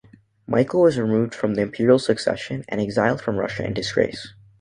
Michael 0.47 0.81
was 0.81 0.97
removed 0.97 1.35
from 1.35 1.53
the 1.53 1.61
imperial 1.61 1.99
succession, 1.99 2.65
and 2.67 2.81
exiled 2.81 3.21
from 3.21 3.37
Russia 3.37 3.63
in 3.67 3.73
disgrace. 3.75 4.33